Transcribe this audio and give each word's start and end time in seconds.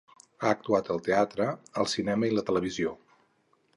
Ha 0.43 0.47
actuat 0.53 0.87
al 0.95 1.03
teatre, 1.07 1.47
el 1.83 1.91
cinema 1.93 2.31
i 2.31 2.33
la 2.39 2.45
televisió. 2.49 2.95